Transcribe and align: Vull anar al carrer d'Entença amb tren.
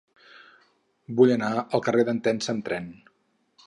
Vull 1.19 1.35
anar 1.35 1.51
al 1.63 1.87
carrer 1.91 2.07
d'Entença 2.09 2.53
amb 2.57 2.69
tren. 2.71 2.93